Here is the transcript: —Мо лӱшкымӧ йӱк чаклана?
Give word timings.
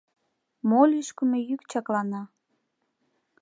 —Мо 0.69 0.81
лӱшкымӧ 0.91 1.39
йӱк 1.49 1.61
чаклана? 1.71 2.21